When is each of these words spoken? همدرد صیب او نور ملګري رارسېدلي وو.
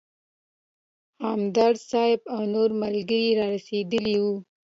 همدرد 1.25 1.77
صیب 1.89 2.19
او 2.33 2.39
نور 2.53 2.69
ملګري 2.81 3.27
رارسېدلي 3.39 4.15
وو. 4.23 4.35